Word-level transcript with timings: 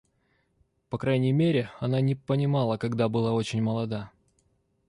По 0.89 0.97
крайней 0.97 1.31
мере, 1.31 1.69
она 1.79 2.01
не 2.01 2.15
понимала, 2.15 2.77
когда 2.79 3.07
была 3.07 3.33
очень 3.33 3.61
молода. 3.61 4.09